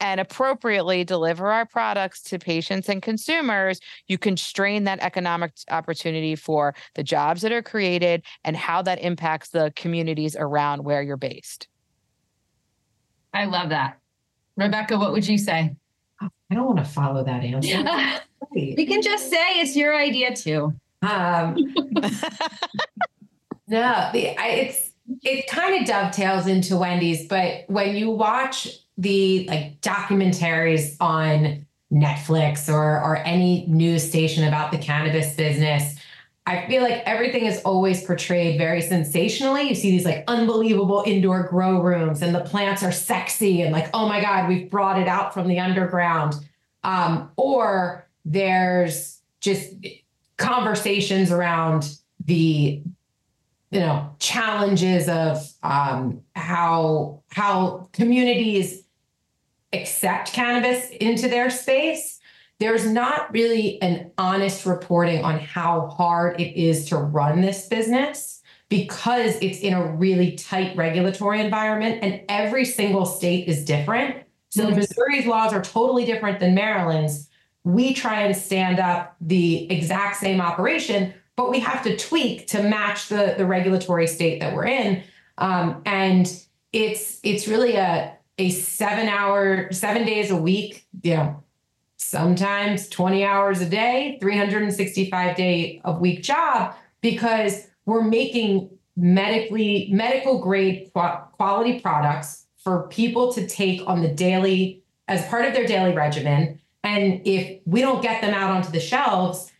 [0.00, 6.74] and appropriately deliver our products to patients and consumers, you constrain that economic opportunity for
[6.94, 11.68] the jobs that are created and how that impacts the communities around where you're based.
[13.32, 13.98] I love that.
[14.56, 15.74] Rebecca, what would you say?
[16.20, 18.20] I don't want to follow that answer.
[18.54, 20.72] we can just say it's your idea too.
[21.02, 21.56] Um,
[23.66, 29.46] no, the, I, it's it kind of dovetails into Wendy's, but when you watch the
[29.48, 35.96] like documentaries on Netflix or or any news station about the cannabis business,
[36.46, 39.68] I feel like everything is always portrayed very sensationally.
[39.68, 43.88] You see these like unbelievable indoor grow rooms, and the plants are sexy and like,
[43.94, 46.34] oh my god, we've brought it out from the underground.
[46.82, 49.74] Um, or there's just
[50.36, 52.82] conversations around the
[53.70, 58.82] you know challenges of um, how how communities
[59.72, 62.20] accept cannabis into their space.
[62.60, 68.40] There's not really an honest reporting on how hard it is to run this business
[68.68, 74.16] because it's in a really tight regulatory environment and every single state is different.
[74.50, 74.76] So Mhm.
[74.76, 77.28] missouri's laws are totally different than maryland's.
[77.64, 82.62] We try and stand up the exact same operation, but we have to tweak to
[82.62, 85.02] match the, the regulatory state that we're in.
[85.38, 86.26] Um, and
[86.72, 91.42] it's it's really a a seven hour, seven days a week, you know,
[91.96, 100.40] sometimes 20 hours a day, 365 day of week job because we're making medically medical
[100.40, 105.92] grade quality products for people to take on the daily as part of their daily
[105.92, 109.50] regimen and if we don't get them out onto the shelves,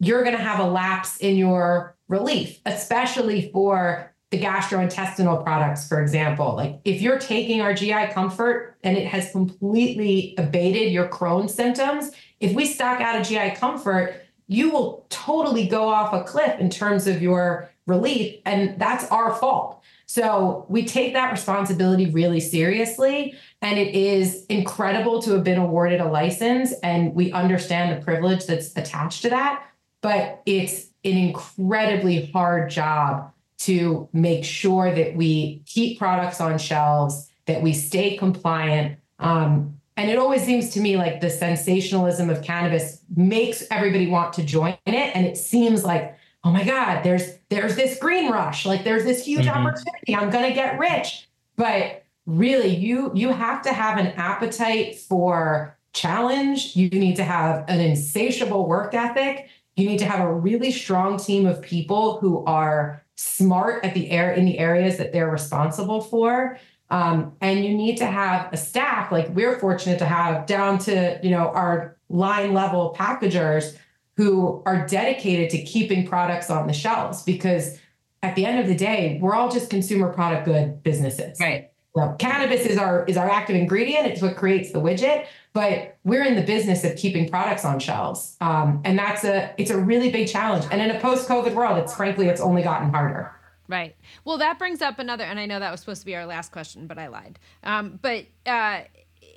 [0.00, 6.00] you're going to have a lapse in your relief, especially for the gastrointestinal products, for
[6.00, 6.56] example.
[6.56, 12.10] Like if you're taking our GI Comfort and it has completely abated your Crohn's symptoms,
[12.40, 16.68] if we stock out a GI Comfort, you will totally go off a cliff in
[16.68, 18.40] terms of your relief.
[18.44, 19.82] And that's our fault.
[20.06, 23.34] So we take that responsibility really seriously.
[23.62, 26.72] And it is incredible to have been awarded a license.
[26.82, 29.64] And we understand the privilege that's attached to that.
[30.04, 37.30] But it's an incredibly hard job to make sure that we keep products on shelves,
[37.46, 38.98] that we stay compliant.
[39.18, 44.34] Um, and it always seems to me like the sensationalism of cannabis makes everybody want
[44.34, 45.16] to join it.
[45.16, 49.24] And it seems like, oh my God, there's there's this green rush, like there's this
[49.24, 49.66] huge mm-hmm.
[49.66, 50.14] opportunity.
[50.14, 51.26] I'm gonna get rich.
[51.56, 56.76] But really, you you have to have an appetite for challenge.
[56.76, 59.48] You need to have an insatiable work ethic.
[59.76, 64.10] You need to have a really strong team of people who are smart at the
[64.10, 66.58] air in the areas that they're responsible for.
[66.90, 71.18] Um, and you need to have a staff like we're fortunate to have down to
[71.22, 73.76] you know our line level packagers
[74.16, 77.78] who are dedicated to keeping products on the shelves because
[78.22, 81.70] at the end of the day we're all just consumer product good businesses right
[82.18, 86.34] cannabis is our is our active ingredient it's what creates the widget but we're in
[86.34, 90.26] the business of keeping products on shelves um, and that's a it's a really big
[90.26, 93.30] challenge and in a post-covid world it's frankly it's only gotten harder
[93.66, 93.96] Right.
[94.24, 96.52] Well, that brings up another, and I know that was supposed to be our last
[96.52, 97.38] question, but I lied.
[97.62, 98.82] Um, but uh,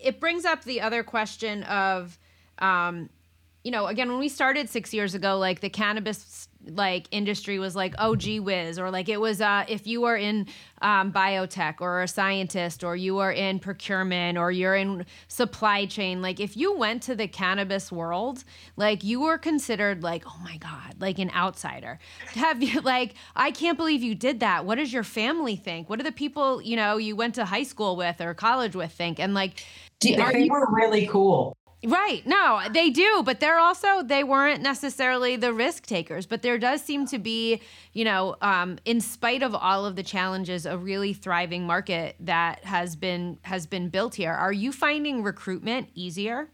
[0.04, 2.20] it brings up the other question of,
[2.60, 3.10] um,
[3.64, 7.76] you know, again, when we started six years ago, like the cannabis like industry was
[7.76, 10.48] like, oh, gee whiz, or like it was uh, if you were in
[10.82, 16.22] um, biotech or a scientist or you are in procurement or you're in supply chain,
[16.22, 18.44] like if you went to the cannabis world,
[18.76, 22.00] like you were considered like, oh my God, like an outsider.
[22.34, 24.66] Have you like, I can't believe you did that.
[24.66, 25.90] What does your family think?
[25.90, 28.92] What do the people, you know, you went to high school with or college with
[28.92, 29.20] think?
[29.20, 29.64] And like,
[30.00, 31.58] do, are you were really cool?
[31.86, 32.26] Right.
[32.26, 36.82] No, they do, but they're also they weren't necessarily the risk takers, but there does
[36.82, 37.62] seem to be,
[37.94, 42.66] you know, um, in spite of all of the challenges, a really thriving market that
[42.66, 44.34] has been has been built here.
[44.34, 46.50] Are you finding recruitment easier?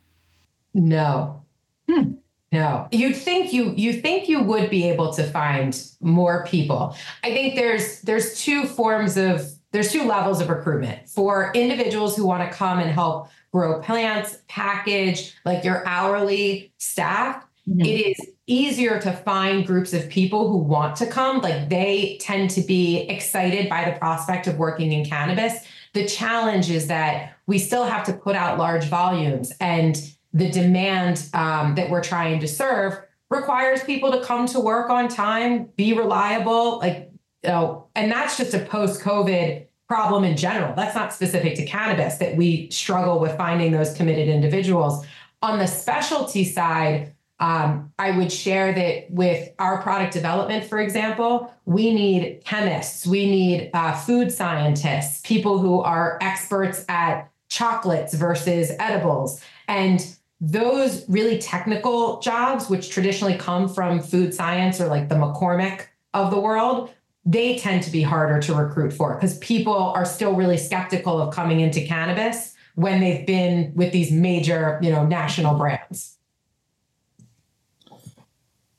[0.73, 1.45] No.
[1.89, 2.15] Hmm.
[2.51, 2.89] No.
[2.91, 6.97] You'd think you you think you would be able to find more people.
[7.23, 12.27] I think there's there's two forms of there's two levels of recruitment for individuals who
[12.27, 17.81] want to come and help grow plants, package, like your hourly staff, mm-hmm.
[17.81, 21.39] it is easier to find groups of people who want to come.
[21.39, 25.53] Like they tend to be excited by the prospect of working in cannabis.
[25.93, 29.95] The challenge is that we still have to put out large volumes, and
[30.33, 32.99] the demand um, that we're trying to serve
[33.29, 37.11] requires people to come to work on time, be reliable, like
[37.43, 40.73] you know, and that's just a post-COVID problem in general.
[40.75, 45.05] That's not specific to cannabis that we struggle with finding those committed individuals.
[45.43, 51.53] On the specialty side, um, I would share that with our product development, for example,
[51.65, 58.71] we need chemists, we need uh, food scientists, people who are experts at chocolates versus
[58.79, 59.43] edibles.
[59.67, 60.03] And
[60.41, 65.85] those really technical jobs, which traditionally come from food science or like the McCormick
[66.15, 66.89] of the world,
[67.25, 71.33] they tend to be harder to recruit for because people are still really skeptical of
[71.33, 76.17] coming into cannabis when they've been with these major, you know, national brands.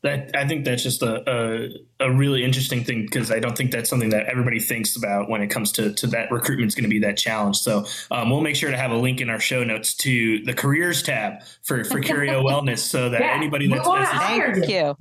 [0.05, 1.69] I think that's just a, a
[2.05, 5.41] a really interesting thing because I don't think that's something that everybody thinks about when
[5.41, 7.57] it comes to, to that recruitment is going to be that challenge.
[7.57, 10.53] So um, we'll make sure to have a link in our show notes to the
[10.53, 14.97] careers tab for, for Curio Wellness so that yeah, anybody that's, that's thank you.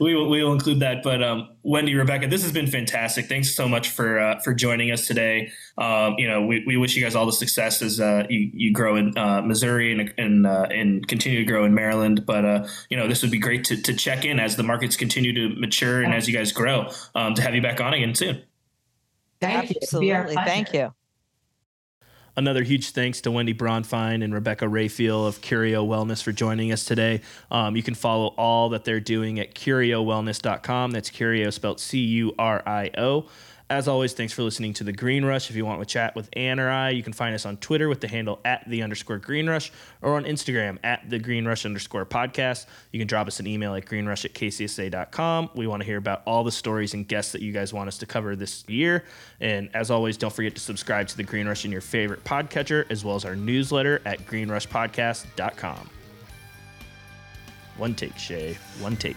[0.04, 1.02] we will we will include that.
[1.02, 3.26] But um, Wendy, Rebecca, this has been fantastic.
[3.26, 5.50] Thanks so much for uh, for joining us today.
[5.78, 8.72] Um, you know, we, we wish you guys all the success as uh, you, you
[8.72, 12.24] grow in uh, Missouri and and, uh, and continue to grow in Maryland.
[12.24, 14.96] But uh, you know, this would be great to, to check in as the markets
[14.96, 18.14] continue to mature and as you guys grow um, to have you back on again
[18.14, 18.42] soon.
[19.40, 20.32] Thank Absolutely.
[20.32, 20.44] you.
[20.44, 20.94] Thank you.
[22.38, 26.84] Another huge thanks to Wendy Bronfein and Rebecca Raphael of Curio Wellness for joining us
[26.84, 27.22] today.
[27.50, 30.90] Um, you can follow all that they're doing at curiowellness.com.
[30.90, 33.26] That's Curio spelled C U R I O.
[33.68, 35.50] As always, thanks for listening to The Green Rush.
[35.50, 37.88] If you want to chat with Anne or I, you can find us on Twitter
[37.88, 41.66] with the handle at the underscore Green Rush or on Instagram at the Green Rush
[41.66, 42.66] underscore podcast.
[42.92, 45.50] You can drop us an email at greenrush at kcsa.com.
[45.56, 47.98] We want to hear about all the stories and guests that you guys want us
[47.98, 49.02] to cover this year.
[49.40, 52.88] And as always, don't forget to subscribe to The Green Rush in your favorite podcatcher,
[52.88, 55.90] as well as our newsletter at greenrushpodcast.com.
[57.78, 58.56] One take, Shay.
[58.78, 59.16] One take.